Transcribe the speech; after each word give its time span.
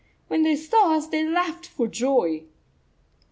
When 0.29 0.41
they 0.41 0.55
saw 0.55 0.95
us 0.97 1.05
they 1.05 1.23
laughed 1.29 1.67
for 1.67 1.87
joy." 1.87 2.45